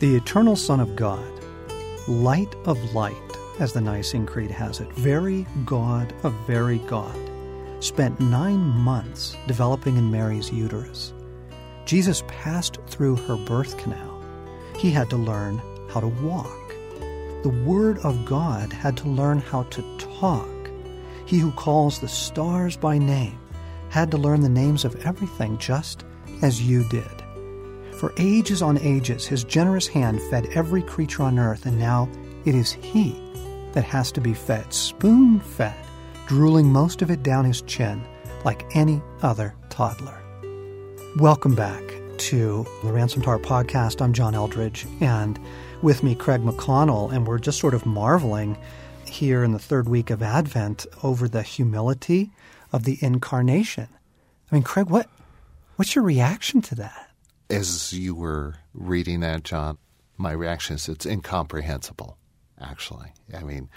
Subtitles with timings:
[0.00, 1.24] The eternal Son of God,
[2.08, 3.14] light of light,
[3.60, 7.16] as the Nicene Creed has it, very God of very God,
[7.78, 11.12] spent nine months developing in Mary's uterus.
[11.86, 14.20] Jesus passed through her birth canal.
[14.76, 15.60] He had to learn
[15.90, 16.68] how to walk.
[17.44, 20.48] The Word of God had to learn how to talk.
[21.24, 23.38] He who calls the stars by name
[23.90, 26.04] had to learn the names of everything just
[26.42, 27.23] as you did.
[27.98, 32.08] For ages on ages, his generous hand fed every creature on earth, and now
[32.44, 33.16] it is he
[33.72, 35.76] that has to be fed, spoon fed,
[36.26, 38.04] drooling most of it down his chin
[38.44, 40.20] like any other toddler.
[41.18, 41.82] Welcome back
[42.18, 44.02] to the Ransomed Heart podcast.
[44.02, 45.38] I'm John Eldredge, and
[45.80, 48.58] with me, Craig McConnell, and we're just sort of marveling
[49.06, 52.32] here in the third week of Advent over the humility
[52.72, 53.88] of the incarnation.
[54.50, 55.08] I mean, Craig, what
[55.76, 57.13] what's your reaction to that?
[57.50, 59.78] As you were reading that, John,
[60.16, 62.16] my reaction is it's incomprehensible,
[62.60, 63.12] actually.
[63.36, 63.68] I mean,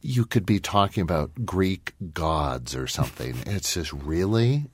[0.00, 3.36] you could be talking about Greek gods or something.
[3.46, 4.70] it's just really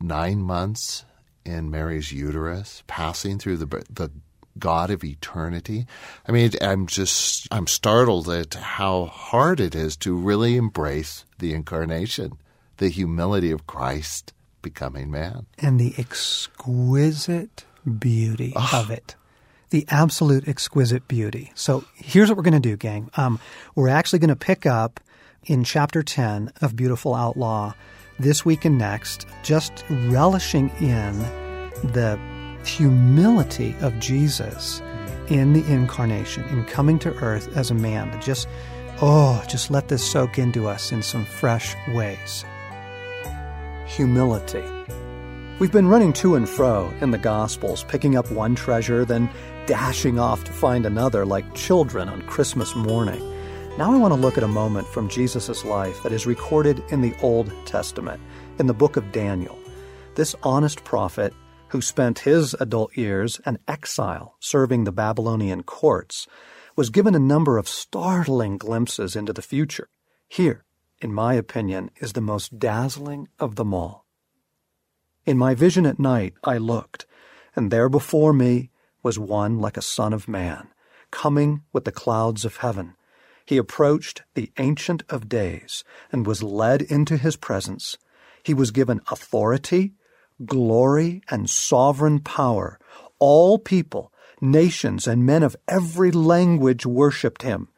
[0.00, 1.04] nine months
[1.44, 4.10] in Mary's uterus, passing through the the
[4.58, 5.86] God of eternity.
[6.26, 11.54] I mean, I'm just I'm startled at how hard it is to really embrace the
[11.54, 12.32] incarnation,
[12.78, 17.64] the humility of Christ becoming man, and the exquisite
[17.98, 18.70] beauty oh.
[18.74, 19.16] of it.
[19.70, 21.52] The absolute exquisite beauty.
[21.54, 23.08] So here's what we're going to do, gang.
[23.16, 23.38] Um,
[23.76, 24.98] we're actually going to pick up
[25.44, 27.74] in chapter 10 of Beautiful Outlaw
[28.18, 31.18] this week and next, just relishing in
[31.92, 32.18] the
[32.64, 34.82] humility of Jesus
[35.28, 38.48] in the incarnation, in coming to earth as a man, to just,
[39.00, 42.44] oh, just let this soak into us in some fresh ways.
[43.96, 44.64] Humility.
[45.58, 49.28] We've been running to and fro in the Gospels, picking up one treasure, then
[49.66, 53.20] dashing off to find another like children on Christmas morning.
[53.76, 57.00] Now I want to look at a moment from Jesus' life that is recorded in
[57.00, 58.20] the Old Testament,
[58.58, 59.58] in the book of Daniel.
[60.14, 61.34] This honest prophet
[61.70, 66.26] who spent his adult years an exile serving the Babylonian courts,
[66.76, 69.88] was given a number of startling glimpses into the future.
[70.28, 70.64] Here,
[71.00, 74.06] in my opinion, is the most dazzling of them all.
[75.24, 77.06] In my vision at night I looked,
[77.54, 78.70] and there before me
[79.02, 80.68] was one like a son of man,
[81.10, 82.94] coming with the clouds of heaven.
[83.46, 87.98] He approached the Ancient of Days and was led into his presence.
[88.42, 89.94] He was given authority
[90.44, 92.78] glory, and sovereign power.
[93.18, 97.68] All people, nations, and men of every language worshipped him.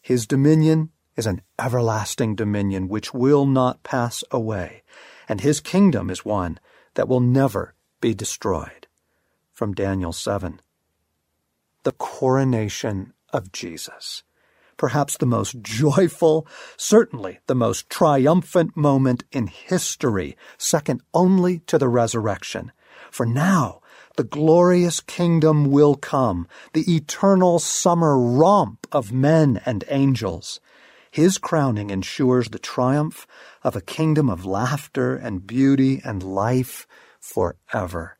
[0.00, 4.82] His dominion is an everlasting dominion which will not pass away,
[5.28, 6.58] and his kingdom is one
[6.94, 8.86] that will never be destroyed.
[9.52, 10.60] From Daniel 7.
[11.84, 14.22] The coronation of Jesus
[14.76, 21.88] perhaps the most joyful, certainly the most triumphant moment in history, second only to the
[21.88, 22.72] resurrection.
[23.10, 23.80] For now,
[24.16, 30.60] the glorious kingdom will come, the eternal summer romp of men and angels.
[31.14, 33.24] His crowning ensures the triumph
[33.62, 36.88] of a kingdom of laughter and beauty and life
[37.20, 38.18] forever.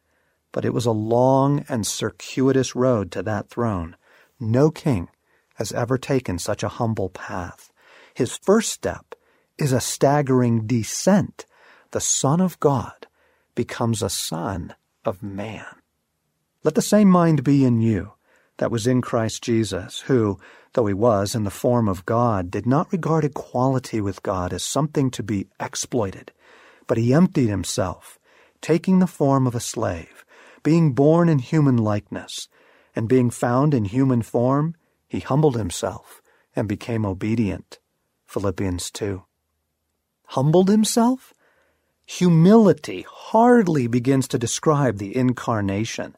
[0.53, 3.97] But it was a long and circuitous road to that throne.
[4.39, 5.09] No king
[5.57, 7.73] has ever taken such a humble path.
[8.15, 9.17] His first step
[9.59, 11.47] is a staggering descent.
[11.91, 13.09] The Son of God
[13.57, 14.73] becomes a Son
[15.05, 15.67] of Man.
[16.63, 18.13] Let the same mind be in you
[18.59, 20.39] that was in Christ Jesus, who,
[20.75, 24.63] though he was in the form of God, did not regard equality with God as
[24.63, 26.33] something to be exploited,
[26.87, 28.19] but he emptied himself,
[28.61, 30.25] taking the form of a slave,
[30.63, 32.49] being born in human likeness,
[32.97, 34.75] and being found in human form,
[35.09, 36.23] he humbled himself
[36.57, 37.79] and became obedient.
[38.27, 39.25] Philippians 2.
[40.29, 41.35] Humbled himself?
[42.07, 46.17] Humility hardly begins to describe the incarnation.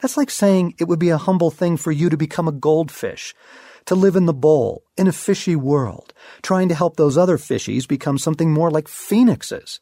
[0.00, 3.34] That's like saying it would be a humble thing for you to become a goldfish,
[3.86, 6.12] to live in the bowl, in a fishy world,
[6.42, 9.80] trying to help those other fishies become something more like phoenixes.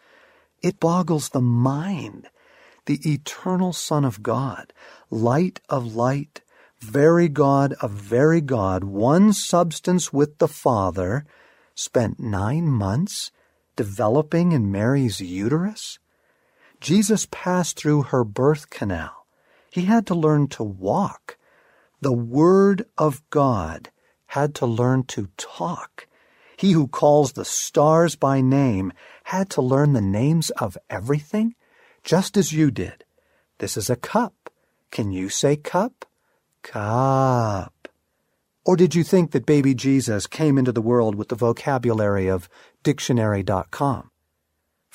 [0.62, 2.28] It boggles the mind.
[2.86, 4.72] The eternal Son of God,
[5.10, 6.42] light of light,
[6.80, 11.26] very God of very God, one substance with the Father,
[11.74, 13.32] spent nine months
[13.74, 15.98] developing in Mary's uterus?
[16.80, 19.25] Jesus passed through her birth canal.
[19.76, 21.36] He had to learn to walk.
[22.00, 23.90] The Word of God
[24.28, 26.06] had to learn to talk.
[26.56, 28.94] He who calls the stars by name
[29.24, 31.56] had to learn the names of everything,
[32.02, 33.04] just as you did.
[33.58, 34.48] This is a cup.
[34.90, 36.06] Can you say cup?
[36.62, 37.88] cup.
[38.64, 42.48] Or did you think that baby Jesus came into the world with the vocabulary of
[42.82, 44.10] dictionary.com?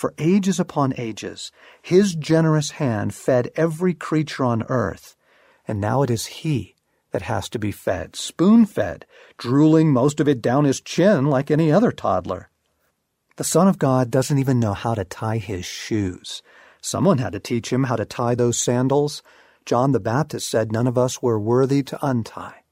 [0.01, 5.15] For ages upon ages, his generous hand fed every creature on earth,
[5.67, 6.73] and now it is he
[7.11, 9.05] that has to be fed, spoon fed,
[9.37, 12.49] drooling most of it down his chin like any other toddler.
[13.35, 16.41] The Son of God doesn't even know how to tie his shoes.
[16.81, 19.21] Someone had to teach him how to tie those sandals.
[19.67, 22.63] John the Baptist said none of us were worthy to untie.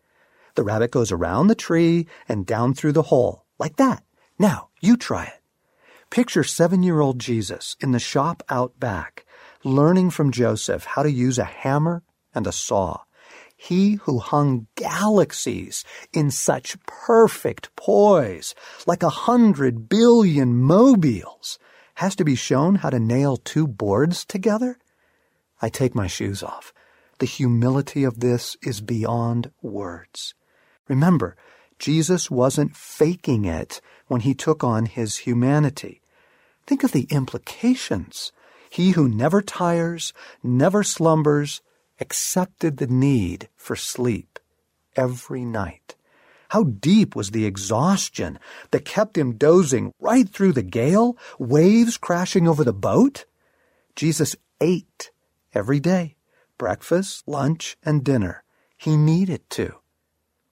[0.55, 4.01] The rabbit goes around the tree and down through the hole, like that.
[4.39, 5.38] Now, you try it.
[6.09, 9.27] Picture seven year old Jesus in the shop out back,
[9.63, 12.01] learning from Joseph how to use a hammer
[12.33, 13.01] and a saw.
[13.55, 18.55] He who hung galaxies in such perfect poise,
[18.87, 21.59] like a hundred billion mobiles,
[21.95, 24.79] has to be shown how to nail two boards together?
[25.61, 26.73] I take my shoes off.
[27.19, 30.33] The humility of this is beyond words.
[30.87, 31.35] Remember,
[31.79, 36.01] Jesus wasn't faking it when he took on his humanity.
[36.67, 38.31] Think of the implications.
[38.69, 41.61] He who never tires, never slumbers,
[41.99, 44.39] accepted the need for sleep
[44.95, 45.95] every night.
[46.49, 48.39] How deep was the exhaustion
[48.71, 53.25] that kept him dozing right through the gale, waves crashing over the boat?
[53.95, 55.11] Jesus ate
[55.53, 56.15] every day
[56.57, 58.43] breakfast, lunch, and dinner.
[58.75, 59.75] He needed to.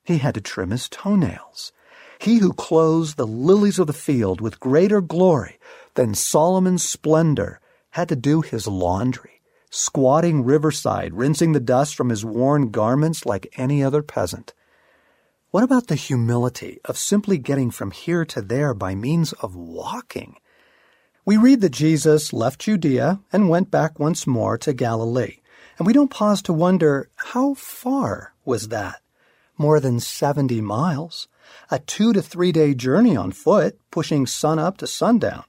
[0.08, 1.74] He had to trim his toenails.
[2.18, 5.60] He who clothes the lilies of the field with greater glory
[5.96, 7.60] than Solomon's splendor
[7.90, 13.54] had to do his laundry, squatting riverside, rinsing the dust from his worn garments like
[13.58, 14.54] any other peasant.
[15.52, 20.38] What about the humility of simply getting from here to there by means of walking?
[21.26, 25.40] We read that Jesus left Judea and went back once more to Galilee,
[25.78, 29.02] and we don't pause to wonder how far was that?
[29.58, 31.28] More than 70 miles,
[31.72, 35.44] a two to three day journey on foot, pushing sun up to sundown.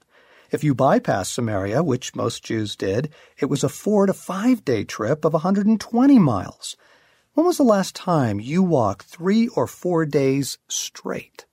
[0.51, 4.83] If you bypass Samaria, which most Jews did, it was a four to five day
[4.83, 6.75] trip of 120 miles.
[7.33, 11.45] When was the last time you walked three or four days straight?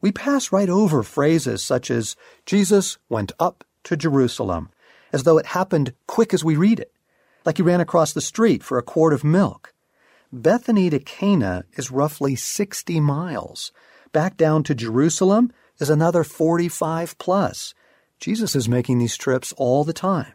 [0.00, 2.14] We pass right over phrases such as,
[2.46, 4.68] Jesus went up to Jerusalem,
[5.12, 6.92] as though it happened quick as we read it,
[7.44, 9.72] like he ran across the street for a quart of milk.
[10.32, 13.72] Bethany to Cana is roughly 60 miles.
[14.12, 17.72] Back down to Jerusalem is another 45 plus.
[18.20, 20.32] Jesus is making these trips all the time.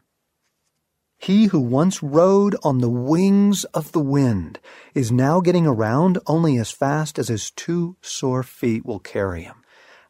[1.20, 4.60] He who once rode on the wings of the wind
[4.96, 9.64] is now getting around only as fast as his two sore feet will carry him.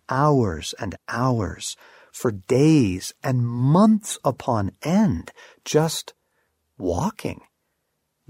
[0.07, 1.75] Hours and hours,
[2.11, 5.31] for days and months upon end,
[5.65, 6.13] just
[6.77, 7.41] walking.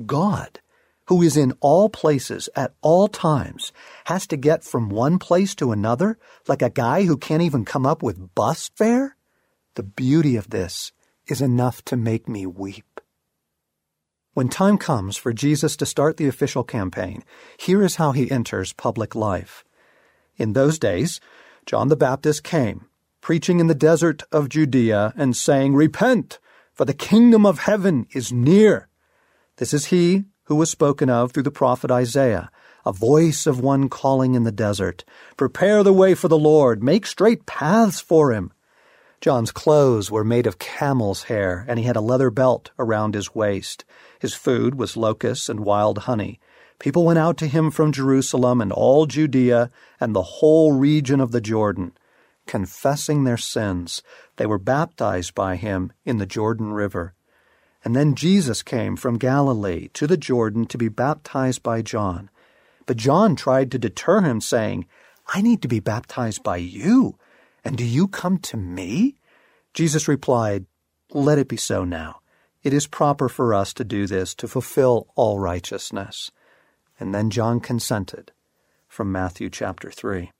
[0.05, 0.59] God
[1.07, 3.71] who is in all places at all times,
[4.05, 6.17] has to get from one place to another
[6.47, 9.15] like a guy who can't even come up with bus fare?
[9.75, 10.91] The beauty of this
[11.27, 13.01] is enough to make me weep.
[14.33, 17.23] When time comes for Jesus to start the official campaign,
[17.57, 19.63] here is how he enters public life.
[20.37, 21.21] In those days,
[21.65, 22.87] John the Baptist came,
[23.21, 26.39] preaching in the desert of Judea and saying, Repent,
[26.73, 28.89] for the kingdom of heaven is near.
[29.57, 32.49] This is he who was spoken of through the prophet Isaiah,
[32.85, 35.05] a voice of one calling in the desert,
[35.37, 38.51] Prepare the way for the Lord, make straight paths for him.
[39.21, 43.33] John's clothes were made of camel's hair, and he had a leather belt around his
[43.33, 43.85] waist.
[44.19, 46.41] His food was locusts and wild honey.
[46.77, 49.71] People went out to him from Jerusalem and all Judea
[50.01, 51.93] and the whole region of the Jordan.
[52.45, 54.03] Confessing their sins,
[54.35, 57.13] they were baptized by him in the Jordan River.
[57.83, 62.29] And then Jesus came from Galilee to the Jordan to be baptized by John.
[62.85, 64.85] But John tried to deter him, saying,
[65.33, 67.17] I need to be baptized by you,
[67.63, 69.15] and do you come to me?
[69.73, 70.65] Jesus replied,
[71.11, 72.19] Let it be so now.
[72.61, 76.31] It is proper for us to do this to fulfill all righteousness.
[76.99, 78.31] And then John consented.
[78.87, 80.31] From Matthew chapter 3.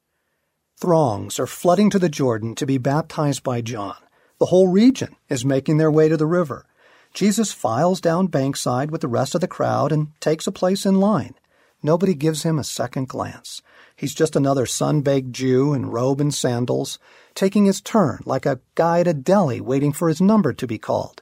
[0.80, 3.96] Throngs are flooding to the Jordan to be baptized by John.
[4.40, 6.66] The whole region is making their way to the river.
[7.13, 11.00] Jesus files down Bankside with the rest of the crowd and takes a place in
[11.00, 11.36] line.
[11.84, 13.62] Nobody gives him a second glance.
[13.96, 16.98] He's just another sun-baked Jew in robe and sandals,
[17.36, 20.77] taking his turn like a guy at a deli waiting for his number to be
[20.79, 21.22] called.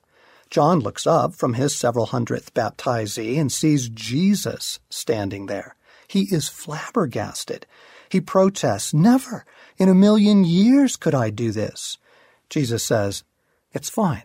[0.50, 5.76] John looks up from his several hundredth baptizee and sees Jesus standing there.
[6.08, 7.66] He is flabbergasted.
[8.10, 9.46] He protests, Never
[9.78, 11.98] in a million years could I do this.
[12.50, 13.24] Jesus says,
[13.74, 14.24] It's fine.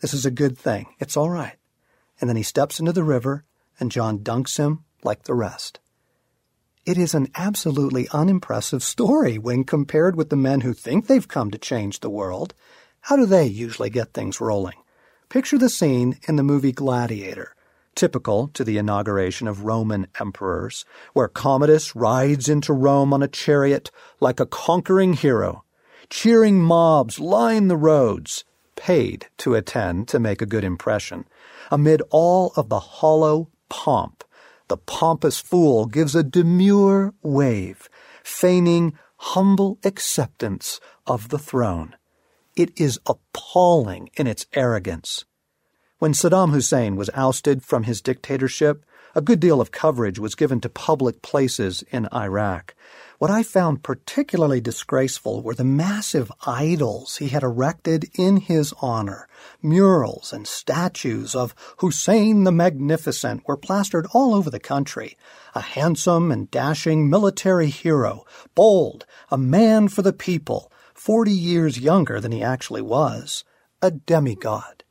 [0.00, 0.86] This is a good thing.
[0.98, 1.56] It's all right.
[2.20, 3.44] And then he steps into the river,
[3.80, 5.80] and John dunks him like the rest.
[6.86, 11.50] It is an absolutely unimpressive story when compared with the men who think they've come
[11.50, 12.54] to change the world.
[13.02, 14.76] How do they usually get things rolling?
[15.28, 17.54] Picture the scene in the movie Gladiator,
[17.94, 23.90] typical to the inauguration of Roman emperors, where Commodus rides into Rome on a chariot
[24.20, 25.64] like a conquering hero.
[26.08, 28.44] Cheering mobs line the roads,
[28.78, 31.26] paid to attend to make a good impression,
[31.70, 34.24] amid all of the hollow pomp
[34.68, 37.88] the pompous fool gives a demure wave,
[38.22, 41.96] feigning humble acceptance of the throne.
[42.54, 45.24] It is appalling in its arrogance.
[45.98, 50.60] When Saddam Hussein was ousted from his dictatorship, a good deal of coverage was given
[50.60, 52.74] to public places in Iraq.
[53.18, 59.26] What I found particularly disgraceful were the massive idols he had erected in his honor.
[59.60, 65.16] Murals and statues of Hussein the Magnificent were plastered all over the country.
[65.56, 72.20] A handsome and dashing military hero, bold, a man for the people, forty years younger
[72.20, 73.42] than he actually was,
[73.82, 74.84] a demigod.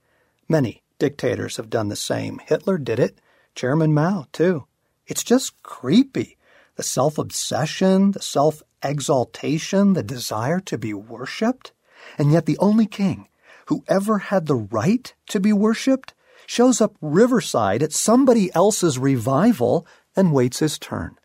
[0.50, 2.42] Many dictators have done the same.
[2.46, 3.22] Hitler did it.
[3.56, 4.66] Chairman Mao, too.
[5.06, 6.37] It's just creepy
[6.78, 11.74] the self obsession, the self exaltation, the desire to be worshipped.
[12.18, 13.28] And yet the only king
[13.66, 16.14] who ever had the right to be worshipped
[16.46, 21.18] shows up riverside at somebody else's revival and waits his turn.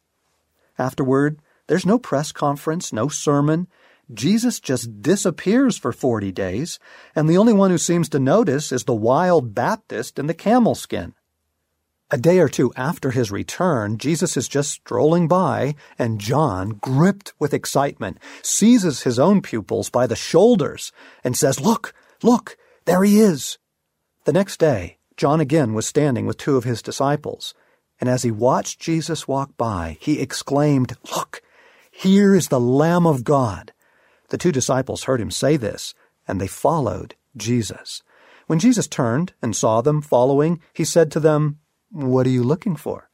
[0.78, 3.68] Afterward, there's no press conference, no sermon.
[4.12, 6.78] Jesus just disappears for 40 days,
[7.14, 10.74] and the only one who seems to notice is the wild Baptist in the camel
[10.74, 11.14] skin.
[12.14, 17.32] A day or two after his return, Jesus is just strolling by, and John, gripped
[17.38, 20.92] with excitement, seizes his own pupils by the shoulders
[21.24, 23.56] and says, Look, look, there he is.
[24.24, 27.54] The next day, John again was standing with two of his disciples,
[27.98, 31.40] and as he watched Jesus walk by, he exclaimed, Look,
[31.90, 33.72] here is the Lamb of God.
[34.28, 35.94] The two disciples heard him say this,
[36.28, 38.02] and they followed Jesus.
[38.48, 41.58] When Jesus turned and saw them following, he said to them,
[41.92, 43.10] what are you looking for?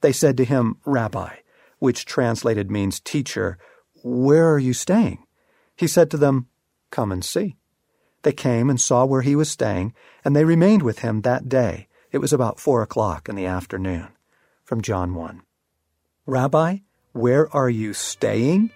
[0.00, 1.36] They said to him, Rabbi,
[1.78, 3.58] which translated means teacher,
[4.02, 5.24] where are you staying?
[5.76, 6.48] He said to them,
[6.90, 7.56] Come and see.
[8.22, 9.94] They came and saw where he was staying,
[10.24, 11.88] and they remained with him that day.
[12.10, 14.08] It was about four o'clock in the afternoon.
[14.64, 15.42] From John 1.
[16.26, 16.78] Rabbi,
[17.12, 18.70] where are you staying?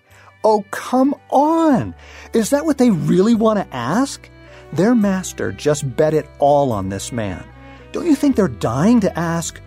[0.45, 1.95] Oh, come on!
[2.33, 4.29] Is that what they really want to ask?
[4.73, 7.52] Their master just bet it all on this man.
[7.93, 9.61] Don't you think they're dying to ask,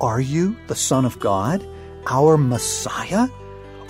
[0.00, 1.62] Are you the Son of God,
[2.06, 3.28] our Messiah?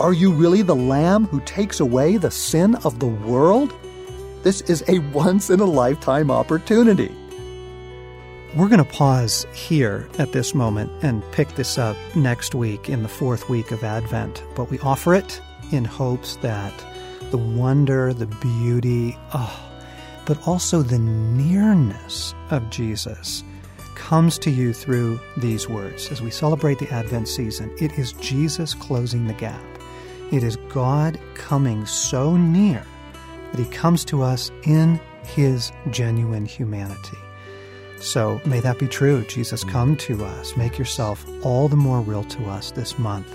[0.01, 3.73] Are you really the Lamb who takes away the sin of the world?
[4.43, 7.15] This is a once in a lifetime opportunity.
[8.57, 13.05] We're going to pause here at this moment and pick this up next week in
[13.05, 15.41] the fourth week of Advent, but we offer it
[15.71, 16.75] in hopes that
[17.31, 19.71] the wonder, the beauty, oh,
[20.25, 23.45] but also the nearness of Jesus
[23.97, 26.13] comes to you through these words.
[26.13, 29.65] As we celebrate the Advent season, it is Jesus closing the gap.
[30.31, 32.85] It is God coming so near
[33.51, 37.19] that he comes to us in his genuine humanity.
[38.01, 39.25] So may that be true.
[39.25, 40.57] Jesus, come to us.
[40.57, 43.27] Make yourself all the more real to us this month.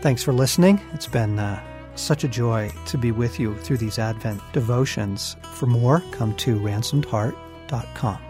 [0.00, 0.80] Thanks for listening.
[0.94, 1.62] It's been uh,
[1.96, 5.36] such a joy to be with you through these Advent devotions.
[5.54, 8.29] For more, come to ransomedheart.com.